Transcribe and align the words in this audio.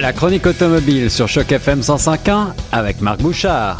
La 0.00 0.12
chronique 0.12 0.46
automobile 0.46 1.10
sur 1.10 1.26
Choc 1.26 1.50
FM 1.50 1.80
105.1 1.80 2.52
avec 2.70 3.00
Marc 3.00 3.20
Bouchard. 3.20 3.78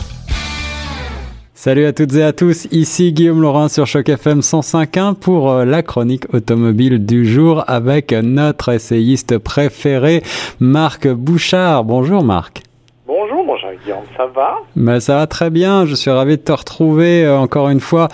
Salut 1.55 1.87
à 1.87 1.93
toutes 1.93 2.13
et 2.17 2.25
à 2.25 2.33
tous, 2.33 2.67
ici 2.73 3.13
Guillaume 3.13 3.41
Laurent 3.41 3.69
sur 3.69 3.87
Choc 3.87 4.09
FM 4.09 4.41
105.1 4.41 5.15
pour 5.15 5.49
euh, 5.49 5.65
la 5.65 5.85
chronique 5.85 6.25
automobile 6.35 7.07
du 7.07 7.25
jour 7.25 7.63
avec 7.69 8.11
notre 8.11 8.71
essayiste 8.71 9.39
préféré 9.39 10.25
Marc 10.59 11.07
Bouchard. 11.07 11.85
Bonjour 11.85 12.25
Marc. 12.25 12.63
Bonjour 13.07 13.45
mon 13.45 13.57
cher 13.57 13.71
Guillaume, 13.85 14.05
ça 14.17 14.27
va? 14.27 14.57
Ben, 14.75 14.99
ça 14.99 15.15
va 15.15 15.29
très 15.29 15.51
bien, 15.51 15.87
je 15.87 15.95
suis 15.95 16.11
ravi 16.11 16.37
de 16.37 16.43
te 16.43 16.53
retrouver 16.53 17.25
euh, 17.25 17.39
encore 17.39 17.69
une 17.69 17.81
fois 17.81 18.09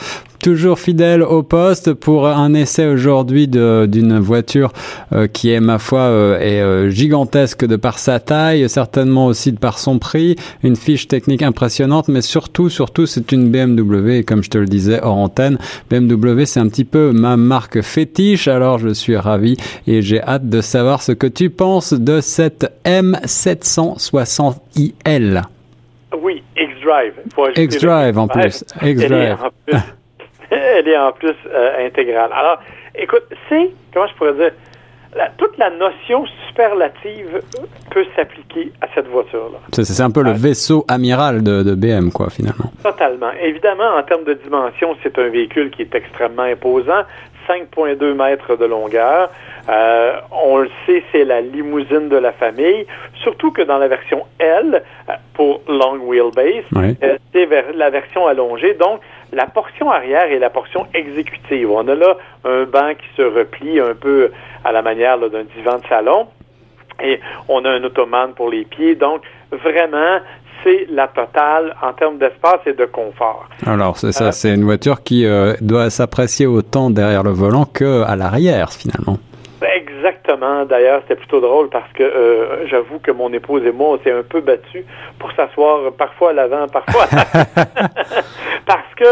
toujours 0.45 0.79
fidèle 0.79 1.23
au 1.23 1.43
poste 1.43 1.95
pour 1.95 2.29
un 2.29 2.53
essai 2.53 2.85
aujourd'hui 2.85 3.49
d'une 3.49 4.19
voiture 4.19 4.75
euh, 5.15 5.27
qui 5.27 5.51
est 5.51 5.61
ma 5.61 5.79
foi 5.79 6.01
euh, 6.01 6.39
est 6.39 6.61
euh, 6.61 6.91
gigantesque 6.91 7.65
de 7.65 7.77
par 7.77 7.99
sa 7.99 8.21
taille, 8.21 8.69
certainement 8.69 9.25
aussi 9.25 9.53
de 9.53 9.59
par 9.59 9.79
son 9.79 9.99
prix, 9.99 10.37
une 10.63 10.77
fiche 10.77 11.09
technique 11.09 11.41
impressionnante, 11.41 12.09
mais 12.09 12.21
surtout 12.21 12.69
surtout 12.69 13.07
c'est 13.07 13.33
une 13.33 13.51
BMW 13.51 14.19
et 14.19 14.23
comme 14.23 14.43
je 14.43 14.51
te 14.51 14.59
le 14.59 14.67
disais 14.67 15.01
hors 15.03 15.17
antenne, 15.17 15.57
BMW 15.89 16.45
c'est 16.45 16.61
un 16.61 16.69
petit 16.69 16.85
peu 16.85 17.13
ma 17.13 17.39
marque 17.39 17.81
fétiche, 17.81 18.47
alors 18.47 18.79
je 18.79 18.91
suis 18.91 19.17
ravi 19.17 19.57
et 19.87 20.03
j'ai 20.03 20.21
hâte 20.21 20.51
de 20.51 20.61
savoir 20.61 21.01
ce 21.01 21.13
que 21.13 21.27
tu 21.27 21.49
penses 21.49 21.95
de 21.95 22.21
cette 22.21 22.71
M760iL. 22.85 25.43
Oui, 26.21 26.43
X-Drive. 26.55 27.15
X-Drive 27.57 28.19
en 28.19 28.29
plus. 28.29 28.63
X-Drive. 28.83 29.39
Elle 30.75 30.89
est 30.89 30.99
en 30.99 31.13
plus 31.13 31.35
euh, 31.47 31.87
intégrale. 31.87 32.31
Alors, 32.33 32.59
écoute, 32.95 33.25
c'est, 33.49 33.71
comment 33.93 34.07
je 34.07 34.15
pourrais 34.15 34.35
dire, 34.35 34.53
toute 35.37 35.57
la 35.59 35.71
notion 35.71 36.25
superlative 36.49 37.41
peut 37.91 38.05
s'appliquer 38.17 38.73
à 38.81 38.87
cette 38.95 39.07
voiture-là. 39.07 39.59
C'est 39.73 40.03
un 40.03 40.11
peu 40.11 40.23
le 40.23 40.33
vaisseau 40.33 40.85
amiral 40.89 41.43
de, 41.43 41.75
BM, 41.75 42.11
quoi, 42.11 42.31
finalement. 42.31 42.73
Totalement. 42.83 43.31
Évidemment, 43.41 43.97
en 43.97 44.03
termes 44.03 44.25
de 44.25 44.35
dimension, 44.35 44.97
c'est 45.03 45.17
un 45.19 45.29
véhicule 45.29 45.71
qui 45.71 45.83
est 45.83 45.95
extrêmement 45.95 46.43
imposant. 46.43 47.05
5,2 47.49 48.15
mètres 48.15 48.57
de 48.57 48.65
longueur. 48.65 49.31
Euh, 49.69 50.17
on 50.31 50.59
le 50.59 50.71
sait, 50.87 51.03
c'est 51.13 51.25
la 51.25 51.41
limousine 51.41 52.09
de 52.09 52.17
la 52.17 52.33
famille. 52.33 52.87
Surtout 53.23 53.51
que 53.51 53.63
dans 53.63 53.79
la 53.79 53.89
version 53.89 54.25
L, 54.39 54.83
euh, 55.09 55.13
pour 55.35 55.61
long 55.69 55.97
wheelbase, 55.99 56.65
c'est 57.33 57.49
la 57.75 57.91
version 57.91 58.27
allongée. 58.27 58.75
Donc, 58.75 59.01
la 59.35 59.47
portion 59.47 59.91
arrière 59.91 60.31
et 60.31 60.39
la 60.39 60.51
portion 60.51 60.87
exécutive. 60.95 61.71
On 61.71 61.87
a 61.89 61.95
là 61.95 62.17
un 62.45 62.65
banc 62.65 62.93
qui 62.95 63.07
se 63.17 63.23
replie 63.23 63.81
un 63.81 63.95
peu 63.95 64.31
à 64.65 64.73
la 64.73 64.83
manière 64.83 65.19
d'un 65.19 65.45
divan 65.45 65.79
de 65.79 65.87
salon 65.89 66.29
et 67.03 67.21
on 67.49 67.65
a 67.65 67.71
un 67.71 67.83
ottoman 67.85 68.35
pour 68.35 68.51
les 68.51 68.65
pieds. 68.65 68.95
Donc, 68.95 69.23
vraiment, 69.51 70.21
c'est 70.63 70.87
la 70.91 71.09
totale 71.09 71.75
en 71.83 71.93
termes 71.93 72.19
d'espace 72.19 72.61
et 72.67 72.73
de 72.73 72.85
confort. 72.87 73.49
Alors, 73.67 73.99
c'est 73.99 74.13
ça, 74.13 74.27
euh, 74.27 74.33
c'est 74.33 74.55
une 74.55 74.65
voiture 74.65 75.03
qui 75.03 75.27
euh, 75.27 75.55
doit 75.61 75.91
s'apprécier 75.91 76.47
autant 76.47 76.91
derrière 76.91 77.23
le 77.23 77.31
volant 77.31 77.65
qu'à 77.65 78.17
l'arrière, 78.17 78.73
finalement. 78.73 79.19
Exactement. 79.63 80.65
D'ailleurs, 80.65 81.01
c'était 81.03 81.17
plutôt 81.17 81.41
drôle 81.41 81.71
parce 81.71 81.91
que 81.95 82.03
euh, 82.03 82.67
j'avoue 82.69 82.99
que 82.99 83.11
mon 83.11 83.33
épouse 83.33 83.65
et 83.65 83.73
moi, 83.73 83.97
on 83.99 83.99
s'est 84.03 84.13
un 84.13 84.23
peu 84.23 84.41
battus 84.41 84.85
pour 85.19 85.33
s'asseoir 85.33 85.93
parfois 85.93 86.31
à 86.31 86.33
l'avant, 86.35 86.67
parfois 86.69 87.05
à 87.05 87.45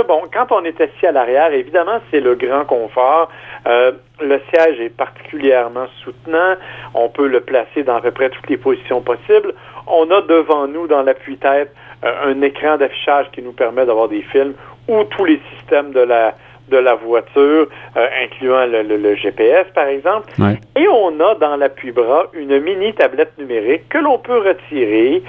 bon, 0.07 0.23
quand 0.33 0.53
on 0.53 0.65
est 0.65 0.81
assis 0.81 1.07
à 1.07 1.13
l'arrière, 1.13 1.53
évidemment, 1.53 2.01
c'est 2.11 2.21
le 2.21 2.35
grand 2.35 2.65
confort. 2.65 3.29
Euh, 3.67 3.93
le 4.21 4.41
siège 4.53 4.81
est 4.81 4.97
particulièrement 4.97 5.87
soutenant. 6.03 6.55
On 6.95 7.09
peut 7.09 7.27
le 7.27 7.41
placer 7.41 7.83
dans 7.83 7.97
à 7.97 8.01
peu 8.01 8.11
près 8.11 8.31
toutes 8.31 8.49
les 8.49 8.57
positions 8.57 9.01
possibles. 9.01 9.55
On 9.87 10.11
a 10.11 10.23
devant 10.23 10.67
nous, 10.67 10.87
dans 10.87 11.03
l'appui-tête, 11.03 11.75
euh, 12.05 12.33
un 12.33 12.41
écran 12.43 12.77
d'affichage 12.77 13.27
qui 13.33 13.43
nous 13.43 13.53
permet 13.53 13.87
d'avoir 13.87 14.09
des 14.09 14.23
films 14.23 14.55
ou 14.89 15.05
tous 15.05 15.25
les 15.25 15.41
systèmes 15.55 15.93
de 15.93 16.01
la 16.01 16.35
de 16.73 16.79
la 16.79 16.95
voiture, 16.95 17.69
euh, 17.97 18.07
incluant 18.25 18.67
le, 18.67 19.15
GPS, 19.15 19.67
par 19.75 19.87
exemple. 19.87 20.33
Et 20.75 20.89
on 20.89 21.21
a 21.21 21.35
dans 21.35 21.57
l'appui-bras 21.57 22.27
une 22.33 22.59
mini 22.61 22.95
tablette 22.95 23.39
numérique 23.39 23.89
que 23.91 23.99
l'on 23.99 24.19
peut 24.19 24.39
retirer 24.39 25.23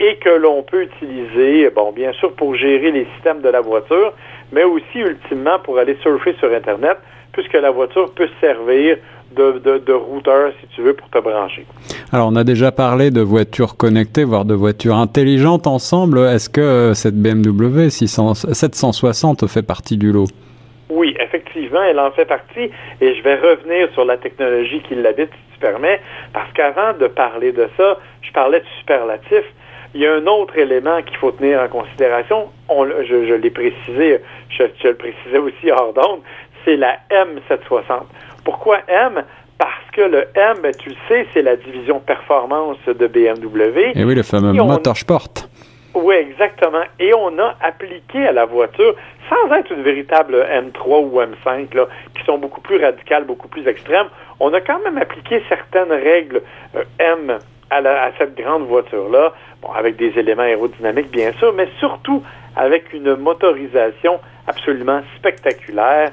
et 0.00 0.16
que 0.16 0.30
l'on 0.30 0.62
peut 0.62 0.82
utiliser, 0.82 1.70
bon, 1.70 1.92
bien 1.92 2.12
sûr, 2.14 2.32
pour 2.32 2.54
gérer 2.56 2.90
les 2.90 3.06
systèmes 3.14 3.40
de 3.40 3.48
la 3.48 3.60
voiture, 3.60 4.12
mais 4.52 4.64
aussi, 4.64 4.98
ultimement, 4.98 5.58
pour 5.60 5.78
aller 5.78 5.96
surfer 6.02 6.34
sur 6.40 6.52
Internet, 6.52 6.98
puisque 7.32 7.54
la 7.54 7.70
voiture 7.70 8.12
peut 8.12 8.28
servir 8.40 8.96
de, 9.36 9.78
de, 9.78 9.92
routeur, 9.92 10.52
si 10.60 10.66
tu 10.74 10.82
veux, 10.82 10.94
pour 10.94 11.08
te 11.10 11.18
brancher. 11.18 11.66
Alors, 12.12 12.28
on 12.32 12.36
a 12.36 12.44
déjà 12.44 12.72
parlé 12.72 13.10
de 13.10 13.20
voitures 13.20 13.76
connectées, 13.76 14.24
voire 14.24 14.44
de 14.44 14.54
voitures 14.54 14.96
intelligentes 14.96 15.66
ensemble. 15.66 16.18
Est-ce 16.18 16.48
que 16.48 16.60
euh, 16.60 16.94
cette 16.94 17.14
BMW 17.14 17.88
760 17.90 19.46
fait 19.46 19.62
partie 19.62 19.96
du 19.96 20.10
lot? 20.10 20.26
Oui, 20.90 21.14
effectivement, 21.20 21.82
elle 21.82 22.00
en 22.00 22.10
fait 22.12 22.24
partie 22.24 22.70
et 23.00 23.14
je 23.14 23.22
vais 23.22 23.36
revenir 23.36 23.88
sur 23.92 24.04
la 24.04 24.16
technologie 24.16 24.80
qui 24.88 24.94
l'habite, 24.94 25.30
si 25.30 25.54
tu 25.54 25.58
permets, 25.60 26.00
parce 26.32 26.50
qu'avant 26.52 26.94
de 26.98 27.06
parler 27.08 27.52
de 27.52 27.68
ça, 27.76 27.98
je 28.22 28.32
parlais 28.32 28.60
de 28.60 28.66
superlatif. 28.80 29.44
Il 29.94 30.00
y 30.00 30.06
a 30.06 30.14
un 30.14 30.26
autre 30.26 30.56
élément 30.56 31.02
qu'il 31.02 31.16
faut 31.16 31.30
tenir 31.30 31.60
en 31.60 31.68
considération, 31.68 32.48
on, 32.68 32.86
je, 32.86 33.26
je 33.26 33.34
l'ai 33.34 33.50
précisé, 33.50 34.20
je, 34.50 34.64
je, 34.82 34.88
le 34.88 34.94
précisais 34.94 35.38
aussi 35.38 35.70
hors 35.70 35.92
d'onde, 35.92 36.20
c'est 36.64 36.76
la 36.76 36.98
M760. 37.10 38.04
Pourquoi 38.44 38.80
M? 38.88 39.24
Parce 39.58 39.90
que 39.92 40.02
le 40.02 40.28
M, 40.34 40.58
ben, 40.62 40.72
tu 40.78 40.90
le 40.90 40.94
sais, 41.08 41.26
c'est 41.34 41.42
la 41.42 41.56
division 41.56 42.00
performance 42.00 42.78
de 42.86 43.06
BMW. 43.06 43.78
Et 43.78 43.92
eh 43.96 44.04
oui, 44.04 44.14
le 44.14 44.22
fameux 44.22 44.52
motorsport. 44.52 45.47
Oui, 46.02 46.14
exactement. 46.14 46.82
Et 47.00 47.12
on 47.12 47.38
a 47.38 47.56
appliqué 47.60 48.26
à 48.26 48.32
la 48.32 48.44
voiture, 48.44 48.94
sans 49.28 49.52
être 49.54 49.72
une 49.72 49.82
véritable 49.82 50.36
M3 50.36 51.04
ou 51.04 51.20
M5, 51.20 51.74
là, 51.74 51.86
qui 52.14 52.24
sont 52.24 52.38
beaucoup 52.38 52.60
plus 52.60 52.76
radicales, 52.76 53.24
beaucoup 53.24 53.48
plus 53.48 53.66
extrêmes, 53.66 54.06
on 54.38 54.54
a 54.54 54.60
quand 54.60 54.78
même 54.84 54.96
appliqué 54.96 55.42
certaines 55.48 55.90
règles 55.92 56.42
euh, 56.76 56.84
M 57.00 57.38
à, 57.70 57.76
à, 57.78 58.10
cette 58.16 58.36
grande 58.36 58.66
voiture-là, 58.66 59.32
bon, 59.60 59.72
avec 59.72 59.96
des 59.96 60.16
éléments 60.16 60.42
aérodynamiques, 60.42 61.10
bien 61.10 61.32
sûr, 61.32 61.52
mais 61.52 61.68
surtout 61.80 62.22
avec 62.54 62.92
une 62.92 63.16
motorisation 63.16 64.20
absolument 64.46 65.02
spectaculaire 65.16 66.12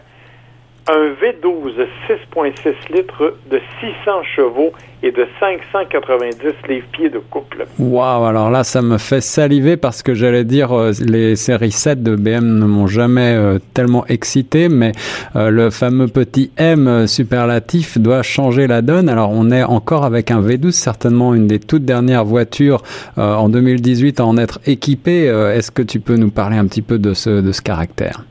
un 0.87 1.09
V12 1.19 1.87
6.6 2.07 2.93
litres 2.93 3.35
de 3.49 3.59
600 3.79 4.23
chevaux 4.35 4.71
et 5.01 5.11
de 5.11 5.25
590 5.39 6.37
livres-pieds 6.69 7.09
de 7.09 7.19
couple. 7.19 7.65
Waouh, 7.79 8.25
alors 8.25 8.51
là, 8.51 8.63
ça 8.63 8.81
me 8.81 8.97
fait 8.97 9.21
saliver 9.21 9.77
parce 9.77 10.03
que 10.03 10.13
j'allais 10.13 10.43
dire, 10.43 10.71
euh, 10.73 10.91
les 11.01 11.35
séries 11.35 11.71
7 11.71 12.03
de 12.03 12.15
BM 12.15 12.59
ne 12.59 12.65
m'ont 12.65 12.87
jamais 12.87 13.33
euh, 13.35 13.59
tellement 13.73 14.05
excité, 14.07 14.69
mais 14.69 14.91
euh, 15.35 15.49
le 15.49 15.69
fameux 15.71 16.07
petit 16.07 16.51
M 16.57 17.07
superlatif 17.07 17.97
doit 17.97 18.21
changer 18.21 18.67
la 18.67 18.81
donne. 18.81 19.09
Alors, 19.09 19.31
on 19.31 19.49
est 19.51 19.63
encore 19.63 20.05
avec 20.05 20.29
un 20.29 20.41
V12, 20.41 20.71
certainement 20.71 21.33
une 21.33 21.47
des 21.47 21.59
toutes 21.59 21.85
dernières 21.85 22.25
voitures 22.25 22.83
en 23.17 23.49
2018 23.49 24.19
à 24.19 24.25
en 24.25 24.37
être 24.37 24.59
équipée. 24.65 25.25
Est-ce 25.25 25.71
que 25.71 25.81
tu 25.81 25.99
peux 25.99 26.15
nous 26.15 26.31
parler 26.31 26.57
un 26.57 26.65
petit 26.67 26.81
peu 26.81 26.99
de 26.99 27.13
ce, 27.13 27.41
de 27.41 27.51
ce 27.51 27.61
caractère? 27.61 28.23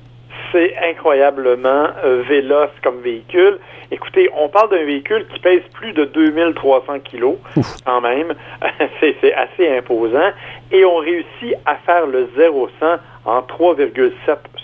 C'est 0.54 0.74
incroyablement 0.88 1.88
euh, 2.04 2.22
véloce 2.28 2.70
comme 2.82 3.00
véhicule. 3.00 3.58
Écoutez, 3.90 4.30
on 4.38 4.48
parle 4.48 4.70
d'un 4.70 4.84
véhicule 4.84 5.26
qui 5.32 5.40
pèse 5.40 5.62
plus 5.72 5.92
de 5.92 6.04
2300 6.04 7.00
kilos 7.00 7.36
quand 7.84 8.00
même. 8.00 8.34
c'est 9.00 9.34
assez 9.34 9.76
imposant. 9.76 10.30
Et 10.70 10.84
on 10.84 10.96
réussit 10.96 11.54
à 11.66 11.76
faire 11.84 12.06
le 12.06 12.28
0-100 12.38 12.98
en 13.24 13.40
3,7 13.40 14.12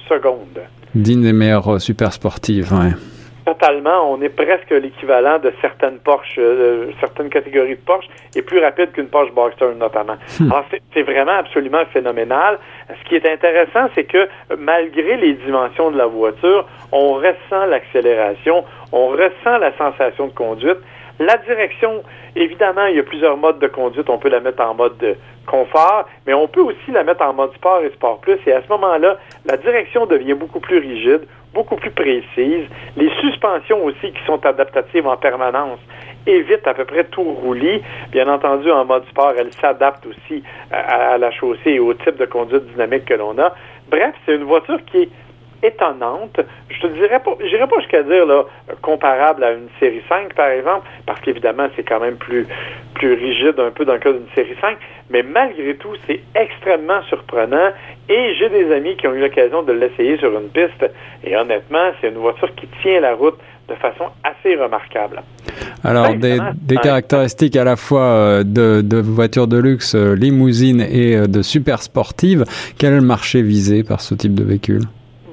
secondes. 0.08 0.60
Digne 0.94 1.22
des 1.22 1.32
meilleures 1.32 1.74
euh, 1.74 1.78
super 1.78 2.12
sportives, 2.12 2.72
ouais. 2.72 2.92
Totalement. 3.50 4.12
On 4.12 4.22
est 4.22 4.28
presque 4.28 4.71
l'équivalent 4.71 5.41
de 5.41 5.53
certaines 5.61 5.99
Porsche, 5.99 6.38
euh, 6.38 6.91
certaines 7.00 7.31
catégories 7.31 7.75
de 7.75 7.81
Porsche, 7.81 8.06
et 8.37 8.43
plus 8.43 8.61
rapide 8.61 8.93
qu'une 8.93 9.08
Porsche 9.08 9.32
Boxster 9.32 9.70
notamment. 9.76 10.17
Hmm. 10.38 10.52
Alors 10.52 10.64
c'est 10.94 11.02
vraiment 11.02 11.38
absolument 11.38 11.85
phénoménal. 11.93 12.58
Ce 12.88 13.08
qui 13.08 13.17
est 13.17 13.26
intéressant, 13.26 13.88
c'est 13.97 14.05
que 14.05 14.29
malgré 14.56 15.17
les 15.17 15.35
dimensions 15.35 15.91
de 15.91 15.99
la 15.99 16.06
voiture, 16.06 16.64
on 16.93 17.14
ressent 17.14 17.67
l'accélération, 17.69 18.64
on 18.93 19.08
ressent 19.08 19.58
la 19.58 19.76
sensation 19.76 20.29
de 20.29 20.32
conduite. 20.32 20.79
La 21.19 21.37
direction, 21.37 22.03
évidemment, 22.35 22.87
il 22.87 22.96
y 22.96 22.99
a 22.99 23.03
plusieurs 23.03 23.37
modes 23.37 23.58
de 23.58 23.67
conduite. 23.67 24.08
On 24.08 24.17
peut 24.17 24.31
la 24.31 24.41
mettre 24.41 24.62
en 24.62 24.75
mode 24.75 24.96
de 24.99 25.17
confort, 25.46 26.08
mais 26.26 26.32
on 26.32 26.49
peut 26.49 26.62
aussi 26.62 26.91
la 26.93 27.05
mettre 27.05 27.23
en 27.23 27.35
mode 27.35 27.53
sport 27.55 27.82
et 27.82 27.91
sport 27.91 28.20
plus. 28.20 28.38
Et 28.46 28.53
à 28.53 28.62
ce 28.62 28.69
moment-là, 28.69 29.19
la 29.44 29.56
direction 29.58 30.06
devient 30.06 30.32
beaucoup 30.35 30.61
plus 30.61 30.79
rigide, 30.79 31.26
beaucoup 31.55 31.76
plus 31.76 31.91
précise. 31.91 32.67
Les 32.97 33.11
suspensions 33.20 33.85
aussi 33.85 34.12
qui 34.12 34.25
sont 34.26 34.44
adaptatives 34.44 35.06
en 35.06 35.17
permanence 35.17 35.81
évitent 36.26 36.67
à 36.67 36.75
peu 36.75 36.85
près 36.85 37.05
tout 37.05 37.23
roulis. 37.23 37.82
Bien 38.11 38.29
entendu, 38.29 38.70
en 38.70 38.85
mode 38.85 39.06
sport, 39.08 39.32
elles 39.37 39.52
s'adaptent 39.55 40.06
aussi 40.06 40.43
à, 40.70 41.19
la 41.19 41.31
chaussée 41.31 41.73
et 41.73 41.81
au 41.81 41.94
type 41.94 42.17
de 42.17 42.26
conduite 42.26 42.67
dynamique 42.73 43.06
que 43.06 43.14
l'on 43.14 43.38
a. 43.38 43.55
Bref, 43.91 44.14
c'est 44.25 44.35
une 44.35 44.44
voiture 44.44 44.79
qui 44.87 45.02
est 45.02 45.08
étonnante. 45.62 46.40
Je 46.68 46.80
te 46.80 46.86
dirais 46.88 47.20
pas, 47.20 47.32
j'irais 47.44 47.66
pas 47.66 47.78
jusqu'à 47.80 48.02
dire 48.02 48.26
là, 48.26 48.44
comparable 48.82 49.44
à 49.44 49.52
une 49.52 49.68
série 49.78 50.02
5, 50.08 50.34
par 50.34 50.48
exemple, 50.48 50.86
parce 51.06 51.20
qu'évidemment, 51.20 51.68
c'est 51.76 51.82
quand 51.82 52.00
même 52.00 52.16
plus, 52.16 52.46
plus 52.94 53.14
rigide 53.14 53.58
un 53.58 53.70
peu 53.70 53.84
dans 53.84 53.94
le 53.94 53.98
cas 53.98 54.12
d'une 54.12 54.28
série 54.34 54.56
5, 54.60 54.76
mais 55.10 55.22
malgré 55.22 55.74
tout, 55.76 55.94
c'est 56.06 56.20
extrêmement 56.34 57.02
surprenant 57.08 57.70
et 58.08 58.34
j'ai 58.34 58.48
des 58.48 58.72
amis 58.72 58.96
qui 58.96 59.06
ont 59.06 59.14
eu 59.14 59.20
l'occasion 59.20 59.62
de 59.62 59.72
l'essayer 59.72 60.16
sur 60.18 60.32
une 60.38 60.48
piste 60.48 60.90
et 61.24 61.36
honnêtement, 61.36 61.90
c'est 62.00 62.08
une 62.08 62.18
voiture 62.18 62.54
qui 62.54 62.66
tient 62.82 63.00
la 63.00 63.14
route 63.14 63.38
de 63.70 63.74
façon 63.76 64.06
assez 64.24 64.56
remarquable. 64.56 65.22
Alors, 65.84 66.14
des, 66.14 66.38
des, 66.60 66.76
caractéristiques 66.76 67.56
à 67.56 67.64
la 67.64 67.76
fois 67.76 68.02
euh, 68.02 68.42
de, 68.44 68.82
de 68.82 68.96
voitures 68.98 69.46
de 69.46 69.56
luxe, 69.56 69.94
euh, 69.94 70.14
limousine 70.14 70.80
et 70.80 71.16
euh, 71.16 71.26
de 71.26 71.40
super 71.40 71.82
sportive. 71.82 72.44
Quel 72.76 72.92
est 72.92 72.96
le 72.96 73.02
marché 73.02 73.40
visé 73.42 73.82
par 73.82 74.00
ce 74.00 74.14
type 74.14 74.34
de 74.34 74.44
véhicule? 74.44 74.82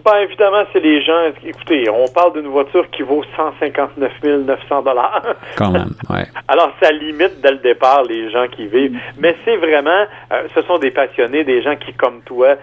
Ben, 0.07 0.19
évidemment, 0.21 0.63
c'est 0.71 0.79
les 0.79 1.01
gens. 1.01 1.33
Écoutez, 1.43 1.89
on 1.89 2.07
parle 2.07 2.31
d'une 2.31 2.47
voiture 2.47 2.89
qui 2.91 3.01
vaut 3.01 3.25
159 3.35 4.11
900 4.23 4.81
dollars. 4.83 5.21
Quand 5.57 5.69
même, 5.69 5.89
ouais. 6.09 6.23
Alors, 6.47 6.71
ça 6.81 6.93
limite 6.93 7.41
dès 7.41 7.51
le 7.51 7.57
départ 7.57 8.03
les 8.03 8.31
gens 8.31 8.47
qui 8.47 8.67
vivent. 8.67 8.97
Mais 9.19 9.35
c'est 9.43 9.57
vraiment, 9.57 10.05
ce 10.55 10.61
sont 10.61 10.77
des 10.77 10.91
passionnés, 10.91 11.43
des 11.43 11.61
gens 11.61 11.75
qui, 11.75 11.91
comme 11.91 12.21
toi, 12.21 12.55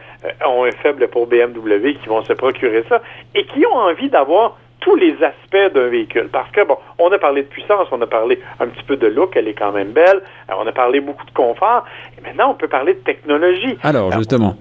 ont 0.46 0.64
un 0.64 0.70
faible 0.70 1.06
pour 1.08 1.26
BMW, 1.26 1.98
qui 2.02 2.08
vont 2.08 2.24
se 2.24 2.32
procurer 2.32 2.82
ça 2.88 3.02
et 3.34 3.44
qui 3.44 3.66
ont 3.66 3.76
envie 3.76 4.08
d'avoir 4.08 4.56
tous 4.80 4.96
les 4.96 5.14
aspects 5.22 5.74
d'un 5.74 5.88
véhicule. 5.88 6.30
Parce 6.32 6.50
que, 6.50 6.64
bon, 6.64 6.78
on 6.98 7.12
a 7.12 7.18
parlé 7.18 7.42
de 7.42 7.48
puissance, 7.48 7.88
on 7.92 8.00
a 8.00 8.06
parlé 8.06 8.40
un 8.58 8.68
petit 8.68 8.84
peu 8.84 8.96
de 8.96 9.06
look, 9.06 9.36
elle 9.36 9.48
est 9.48 9.54
quand 9.54 9.72
même 9.72 9.92
belle, 9.92 10.22
euh, 10.48 10.54
on 10.58 10.66
a 10.66 10.72
parlé 10.72 11.00
beaucoup 11.00 11.26
de 11.26 11.30
confort, 11.32 11.84
et 12.16 12.22
maintenant 12.22 12.52
on 12.52 12.54
peut 12.54 12.68
parler 12.68 12.94
de 12.94 13.00
technologie. 13.00 13.76
Alors, 13.82 14.12
justement. 14.12 14.56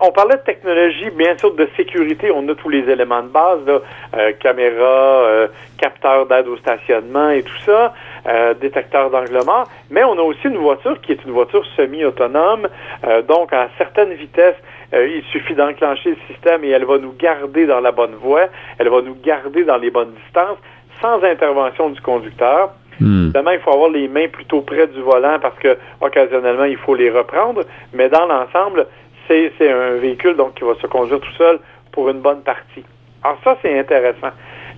On 0.00 0.12
parlait 0.12 0.36
de 0.36 0.42
technologie, 0.42 1.10
bien 1.10 1.36
sûr, 1.38 1.52
de 1.54 1.68
sécurité. 1.76 2.30
On 2.30 2.48
a 2.48 2.54
tous 2.54 2.68
les 2.68 2.88
éléments 2.88 3.22
de 3.22 3.28
base, 3.28 3.58
là, 3.66 3.80
euh, 4.16 4.32
caméra, 4.38 4.84
euh, 4.84 5.48
capteur 5.76 6.26
d'aide 6.26 6.46
au 6.46 6.56
stationnement 6.56 7.30
et 7.30 7.42
tout 7.42 7.58
ça, 7.66 7.92
euh, 8.28 8.54
détecteur 8.54 9.10
d'angle 9.10 9.44
mort. 9.44 9.68
Mais 9.90 10.04
on 10.04 10.16
a 10.18 10.22
aussi 10.22 10.46
une 10.46 10.58
voiture 10.58 11.00
qui 11.00 11.12
est 11.12 11.24
une 11.24 11.32
voiture 11.32 11.64
semi-autonome. 11.76 12.68
Euh, 13.04 13.22
donc, 13.22 13.52
à 13.52 13.68
certaines 13.76 14.12
vitesses, 14.12 14.56
il 14.92 15.22
suffit 15.32 15.54
d'enclencher 15.54 16.10
le 16.10 16.16
système 16.32 16.64
et 16.64 16.70
elle 16.70 16.86
va 16.86 16.96
nous 16.96 17.12
garder 17.12 17.66
dans 17.66 17.80
la 17.80 17.92
bonne 17.92 18.14
voie. 18.14 18.46
Elle 18.78 18.88
va 18.88 19.02
nous 19.02 19.16
garder 19.22 19.64
dans 19.64 19.76
les 19.76 19.90
bonnes 19.90 20.14
distances 20.24 20.56
sans 21.02 21.22
intervention 21.22 21.90
du 21.90 22.00
conducteur. 22.00 22.70
Hmm. 23.00 23.24
Évidemment, 23.24 23.50
il 23.50 23.60
faut 23.60 23.72
avoir 23.72 23.90
les 23.90 24.08
mains 24.08 24.28
plutôt 24.28 24.62
près 24.62 24.86
du 24.86 25.00
volant 25.00 25.38
parce 25.40 25.58
que 25.58 25.76
occasionnellement, 26.00 26.64
il 26.64 26.76
faut 26.76 26.94
les 26.94 27.10
reprendre. 27.10 27.62
Mais 27.92 28.08
dans 28.08 28.26
l'ensemble, 28.26 28.86
c'est 29.28 29.70
un 29.70 29.96
véhicule 29.96 30.36
donc 30.36 30.54
qui 30.54 30.64
va 30.64 30.74
se 30.80 30.86
conduire 30.86 31.20
tout 31.20 31.32
seul 31.32 31.60
pour 31.92 32.08
une 32.08 32.20
bonne 32.20 32.42
partie. 32.42 32.84
Alors 33.22 33.38
ça, 33.44 33.58
c'est 33.62 33.78
intéressant. 33.78 34.30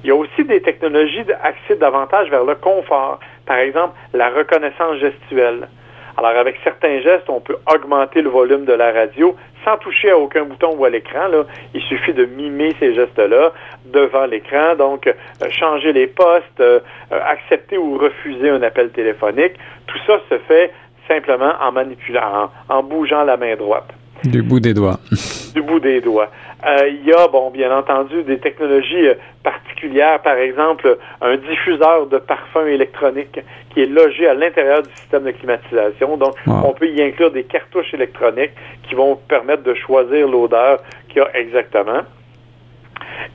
Il 0.03 0.09
y 0.09 0.11
a 0.11 0.17
aussi 0.17 0.45
des 0.45 0.63
technologies 0.63 1.25
axées 1.43 1.77
davantage 1.77 2.31
vers 2.31 2.45
le 2.45 2.55
confort. 2.55 3.21
Par 3.47 3.59
exemple, 3.59 3.95
la 4.15 4.31
reconnaissance 4.31 4.97
gestuelle. 4.97 5.69
Alors, 6.17 6.39
avec 6.39 6.57
certains 6.65 7.01
gestes, 7.01 7.29
on 7.29 7.41
peut 7.41 7.57
augmenter 7.73 8.23
le 8.23 8.31
volume 8.31 8.65
de 8.65 8.73
la 8.73 8.93
radio 8.93 9.37
sans 9.65 9.77
toucher 9.79 10.11
à 10.11 10.19
aucun 10.19 10.45
bouton 10.45 10.75
ou 10.77 10.85
à 10.85 10.91
l'écran. 10.91 11.29
Il 11.75 11.83
suffit 11.83 12.13
de 12.13 12.25
mimer 12.25 12.75
ces 12.79 12.95
gestes-là 12.95 13.53
devant 13.87 14.27
l'écran. 14.27 14.75
Donc, 14.77 15.07
euh, 15.07 15.13
changer 15.51 15.93
les 15.93 16.07
postes, 16.07 16.61
euh, 16.61 16.81
euh, 17.13 17.21
accepter 17.25 17.79
ou 17.79 17.99
refuser 17.99 18.51
un 18.51 18.63
appel 18.63 18.91
téléphonique. 18.91 19.53
Tout 19.87 19.99
ça 20.07 20.21
se 20.29 20.39
fait 20.39 20.73
simplement 21.09 21.53
en 21.61 21.73
manipulant, 21.73 22.51
en 22.69 22.83
bougeant 22.83 23.25
la 23.25 23.37
main 23.37 23.57
droite. 23.57 23.91
Du 24.25 24.43
bout 24.43 24.61
des 24.61 24.75
doigts. 24.75 24.99
Du 25.55 25.63
bout 25.63 25.81
des 25.81 26.01
doigts. 26.01 26.31
Euh, 26.65 26.89
il 26.89 27.05
y 27.05 27.13
a, 27.13 27.27
bon, 27.27 27.51
bien 27.51 27.77
entendu, 27.77 28.23
des 28.23 28.39
technologies 28.39 29.09
euh, 29.09 29.15
particulières, 29.43 30.21
par 30.21 30.37
exemple, 30.37 30.97
un 31.21 31.37
diffuseur 31.37 32.07
de 32.07 32.19
parfum 32.19 32.67
électronique 32.67 33.41
qui 33.71 33.83
est 33.83 33.87
logé 33.87 34.29
à 34.29 34.35
l'intérieur 34.35 34.83
du 34.83 34.91
système 34.95 35.25
de 35.25 35.33
climatisation. 35.33 36.17
Donc, 36.17 36.35
on 36.47 36.73
peut 36.73 36.89
y 36.89 37.03
inclure 37.03 37.33
des 37.33 37.45
cartouches 37.45 37.93
électroniques 37.95 38.53
qui 38.89 38.95
vont 38.95 39.17
permettre 39.17 39.65
de 39.65 39.75
choisir 39.75 40.29
l'odeur 40.29 40.81
qu'il 41.09 41.19
y 41.19 41.25
a 41.25 41.37
exactement. 41.37 42.03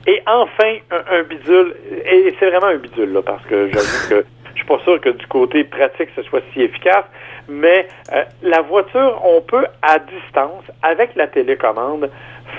Et 0.06 0.22
enfin, 0.26 0.76
un, 0.90 1.22
bidule, 1.24 1.74
et 2.06 2.34
c'est 2.38 2.48
vraiment 2.48 2.68
un 2.68 2.76
bidule, 2.76 3.12
là, 3.12 3.22
parce 3.22 3.44
que 3.46 3.68
j'avoue 3.72 4.08
que 4.08 4.26
je 4.52 4.56
suis 4.56 4.66
pas 4.66 4.78
sûr 4.84 5.00
que 5.00 5.10
du 5.10 5.26
côté 5.26 5.64
pratique, 5.64 6.08
ce 6.14 6.22
soit 6.22 6.40
si 6.52 6.62
efficace, 6.62 7.04
mais 7.48 7.88
euh, 8.12 8.22
la 8.42 8.62
voiture, 8.62 9.20
on 9.24 9.40
peut, 9.40 9.66
à 9.82 9.98
distance, 9.98 10.64
avec 10.82 11.14
la 11.14 11.26
télécommande, 11.26 12.10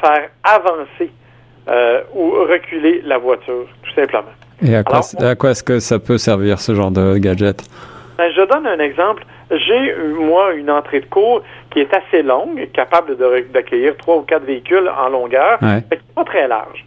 faire 0.01 0.29
avancer 0.43 1.11
euh, 1.67 2.01
ou 2.13 2.31
reculer 2.31 3.01
la 3.03 3.17
voiture, 3.17 3.67
tout 3.83 3.93
simplement. 3.93 4.31
Et 4.61 4.75
à 4.75 4.83
quoi, 4.83 5.51
est-ce 5.51 5.63
que 5.63 5.79
ça 5.79 5.99
peut 5.99 6.17
servir, 6.17 6.59
ce 6.59 6.73
genre 6.73 6.91
de 6.91 7.17
gadget? 7.17 7.61
Ben, 8.17 8.31
je 8.31 8.41
donne 8.41 8.65
un 8.65 8.79
exemple. 8.79 9.23
J'ai, 9.51 9.95
moi, 10.17 10.53
une 10.53 10.71
entrée 10.71 11.01
de 11.01 11.05
cours 11.05 11.41
qui 11.71 11.79
est 11.79 11.93
assez 11.93 12.23
longue, 12.23 12.67
capable 12.73 13.15
d'accueillir 13.51 13.95
trois 13.97 14.17
ou 14.17 14.21
quatre 14.21 14.45
véhicules 14.45 14.89
en 14.89 15.09
longueur, 15.09 15.59
mais 15.61 15.81
qui 15.81 15.95
n'est 15.95 16.13
pas 16.15 16.23
très 16.25 16.47
large. 16.47 16.85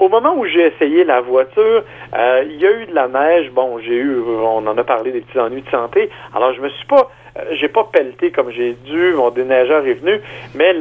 Au 0.00 0.08
moment 0.08 0.34
où 0.36 0.46
j'ai 0.46 0.66
essayé 0.66 1.04
la 1.04 1.20
voiture, 1.20 1.82
euh, 2.16 2.44
il 2.48 2.60
y 2.60 2.66
a 2.66 2.70
eu 2.70 2.86
de 2.86 2.94
la 2.94 3.08
neige. 3.08 3.50
Bon, 3.50 3.78
j'ai 3.80 3.96
eu, 3.96 4.20
on 4.20 4.66
en 4.66 4.78
a 4.78 4.84
parlé 4.84 5.10
des 5.10 5.20
petits 5.20 5.38
ennuis 5.38 5.62
de 5.62 5.70
santé. 5.70 6.08
Alors, 6.34 6.52
je 6.54 6.60
me 6.60 6.68
suis 6.68 6.86
pas, 6.86 7.10
euh, 7.36 7.42
j'ai 7.52 7.68
pas 7.68 7.84
pelleté 7.84 8.30
comme 8.30 8.50
j'ai 8.50 8.74
dû. 8.74 9.14
Mon 9.14 9.30
déneigeur 9.30 9.84
est 9.86 9.94
venu, 9.94 10.20
mais 10.54 10.74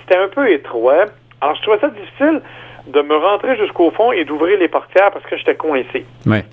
c'était 0.00 0.18
un 0.18 0.28
peu 0.28 0.50
étroit. 0.50 1.06
Alors, 1.40 1.56
je 1.56 1.62
trouvais 1.62 1.78
ça 1.80 1.88
difficile 1.88 2.42
de 2.86 3.02
me 3.02 3.16
rentrer 3.16 3.56
jusqu'au 3.56 3.90
fond 3.90 4.12
et 4.12 4.24
d'ouvrir 4.24 4.58
les 4.58 4.68
portières 4.68 5.10
parce 5.10 5.24
que 5.26 5.36
j'étais 5.36 5.56
coincé. 5.56 6.06
Ouais. 6.26 6.44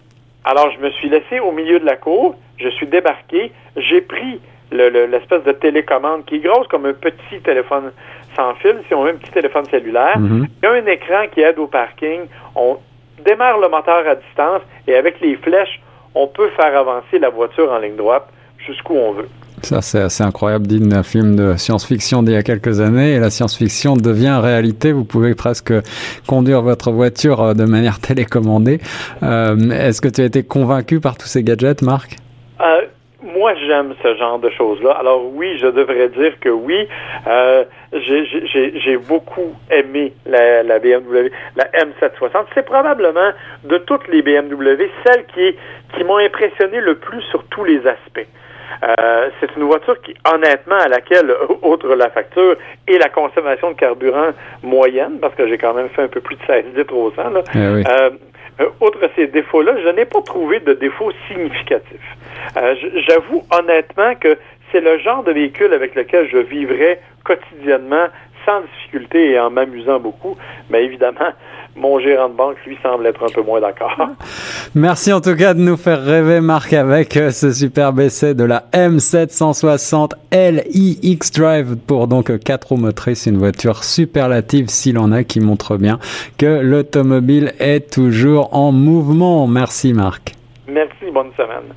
Alors, 0.43 0.71
je 0.71 0.79
me 0.79 0.89
suis 0.91 1.09
laissé 1.09 1.39
au 1.39 1.51
milieu 1.51 1.79
de 1.79 1.85
la 1.85 1.97
cour. 1.97 2.35
Je 2.57 2.69
suis 2.69 2.87
débarqué. 2.87 3.51
J'ai 3.75 4.01
pris 4.01 4.39
l'espèce 4.71 5.43
de 5.43 5.51
télécommande 5.53 6.25
qui 6.25 6.35
est 6.35 6.39
grosse 6.39 6.67
comme 6.67 6.85
un 6.85 6.93
petit 6.93 7.41
téléphone 7.43 7.91
sans 8.35 8.53
fil, 8.55 8.77
si 8.87 8.93
on 8.93 9.03
veut 9.03 9.11
un 9.11 9.15
petit 9.15 9.31
téléphone 9.31 9.65
cellulaire. 9.69 10.19
Mm-hmm. 10.19 10.47
Il 10.61 10.65
y 10.65 10.67
a 10.67 10.71
un 10.71 10.85
écran 10.85 11.27
qui 11.31 11.41
aide 11.41 11.57
au 11.57 11.67
parking. 11.67 12.21
On 12.55 12.77
démarre 13.25 13.59
le 13.59 13.69
moteur 13.69 14.07
à 14.07 14.15
distance 14.15 14.61
et 14.87 14.95
avec 14.95 15.19
les 15.21 15.35
flèches, 15.35 15.81
on 16.13 16.27
peut 16.27 16.49
faire 16.49 16.77
avancer 16.77 17.19
la 17.19 17.29
voiture 17.29 17.71
en 17.71 17.79
ligne 17.79 17.95
droite 17.95 18.27
jusqu'où 18.65 18.93
on 18.93 19.13
veut. 19.13 19.29
Ça, 19.63 19.81
c'est 19.81 20.01
assez 20.01 20.23
incroyable, 20.23 20.67
digne 20.67 20.87
d'un 20.87 21.03
film 21.03 21.35
de 21.35 21.55
science-fiction 21.57 22.21
d'il 22.21 22.33
y 22.33 22.37
a 22.37 22.43
quelques 22.43 22.79
années. 22.79 23.13
Et 23.13 23.19
la 23.19 23.31
science-fiction 23.31 23.95
devient 23.95 24.39
réalité. 24.41 24.91
Vous 24.91 25.03
pouvez 25.03 25.33
presque 25.33 25.73
conduire 26.27 26.61
votre 26.61 26.91
voiture 26.91 27.41
euh, 27.41 27.53
de 27.53 27.65
manière 27.65 27.99
télécommandée. 28.01 28.79
Euh, 29.23 29.55
Est-ce 29.71 29.99
que 29.99 30.07
tu 30.07 30.21
as 30.21 30.25
été 30.25 30.43
convaincu 30.43 30.99
par 30.99 31.17
tous 31.17 31.27
ces 31.27 31.43
gadgets, 31.43 31.81
Marc? 31.81 32.17
Euh, 32.61 32.81
moi, 33.37 33.53
j'aime 33.55 33.93
ce 34.01 34.15
genre 34.15 34.39
de 34.39 34.49
choses-là. 34.49 34.91
Alors 34.91 35.23
oui, 35.33 35.57
je 35.59 35.67
devrais 35.67 36.09
dire 36.09 36.39
que 36.39 36.49
oui. 36.49 36.87
Euh, 37.27 37.65
j'ai 37.93 38.97
beaucoup 38.97 39.55
aimé 39.69 40.13
la, 40.25 40.79
BMW, 40.79 41.29
la 41.55 41.65
M760. 41.65 42.45
C'est 42.55 42.65
probablement 42.65 43.31
de 43.63 43.77
toutes 43.77 44.07
les 44.07 44.21
BMW 44.21 44.89
celle 45.05 45.25
qui, 45.27 45.55
qui 45.95 46.03
m'ont 46.03 46.17
impressionné 46.17 46.81
le 46.81 46.95
plus 46.95 47.21
sur 47.29 47.43
tous 47.45 47.63
les 47.63 47.85
aspects. 47.87 48.27
Euh, 48.83 49.29
c'est 49.39 49.55
une 49.55 49.63
voiture 49.63 49.99
qui, 50.01 50.13
honnêtement, 50.31 50.77
à 50.77 50.87
laquelle, 50.87 51.33
outre 51.61 51.93
la 51.95 52.09
facture 52.09 52.55
et 52.87 52.97
la 52.97 53.09
consommation 53.09 53.71
de 53.71 53.75
carburant 53.75 54.31
moyenne, 54.63 55.19
parce 55.19 55.35
que 55.35 55.47
j'ai 55.47 55.57
quand 55.57 55.73
même 55.73 55.89
fait 55.89 56.03
un 56.03 56.07
peu 56.07 56.21
plus 56.21 56.35
de 56.35 56.41
16 56.45 56.65
litres 56.75 56.93
au 56.93 57.11
100, 57.11 57.29
là, 57.29 57.43
eh 57.53 57.57
oui. 57.57 57.83
euh, 57.89 58.09
outre 58.81 59.09
ces 59.15 59.27
défauts-là, 59.27 59.73
je 59.83 59.89
n'ai 59.89 60.05
pas 60.05 60.21
trouvé 60.21 60.59
de 60.59 60.73
défauts 60.73 61.11
significatifs. 61.27 62.17
Euh, 62.57 62.75
J'avoue 63.07 63.43
honnêtement 63.51 64.15
que 64.15 64.37
c'est 64.71 64.81
le 64.81 64.97
genre 64.99 65.23
de 65.23 65.31
véhicule 65.31 65.73
avec 65.73 65.95
lequel 65.95 66.27
je 66.29 66.37
vivrais 66.37 66.99
quotidiennement 67.23 68.07
sans 68.47 68.61
difficulté 68.61 69.31
et 69.31 69.39
en 69.39 69.49
m'amusant 69.49 69.99
beaucoup. 69.99 70.37
Mais 70.69 70.83
évidemment, 70.85 71.17
mon 71.75 71.99
gérant 71.99 72.29
de 72.29 72.33
banque, 72.33 72.57
lui, 72.65 72.77
semble 72.81 73.05
être 73.05 73.23
un 73.23 73.33
peu 73.33 73.41
moins 73.41 73.59
d'accord. 73.59 73.95
Merci 74.75 75.11
en 75.13 75.21
tout 75.21 75.35
cas 75.35 75.53
de 75.53 75.59
nous 75.59 75.77
faire 75.77 76.01
rêver, 76.01 76.41
Marc, 76.41 76.73
avec 76.73 77.17
euh, 77.17 77.31
ce 77.31 77.51
superbe 77.51 77.99
essai 77.99 78.33
de 78.33 78.43
la 78.43 78.63
M760 78.73 80.11
Li 80.31 80.99
X-Drive 81.03 81.75
pour 81.87 82.07
donc 82.07 82.37
4 82.39 82.67
roues 82.69 82.77
motrices, 82.77 83.25
une 83.25 83.37
voiture 83.37 83.83
superlative 83.83 84.67
s'il 84.69 84.97
en 84.97 85.11
a 85.11 85.23
qui 85.23 85.39
montre 85.39 85.77
bien 85.77 85.99
que 86.37 86.61
l'automobile 86.61 87.53
est 87.59 87.91
toujours 87.91 88.53
en 88.53 88.71
mouvement. 88.71 89.47
Merci, 89.47 89.93
Marc. 89.93 90.33
Merci, 90.67 91.11
bonne 91.11 91.31
semaine. 91.37 91.73